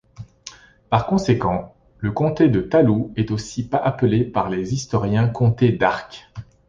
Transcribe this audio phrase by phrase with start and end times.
[0.89, 6.25] Par conséquent, le comté de Talou est aussi appelé par les historiens comté d'Arques.